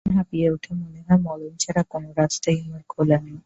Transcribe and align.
প্রাণ 0.05 0.15
হাঁপিয়ে 0.17 0.47
ওঠে, 0.53 0.71
মনে 0.81 0.99
হয় 1.05 1.19
মরণ 1.25 1.53
ছাড়া 1.63 1.81
কোনো 1.91 2.09
রাস্তাই 2.19 2.57
আমার 2.65 2.83
খোলা 2.89 3.17
নেই। 3.25 3.37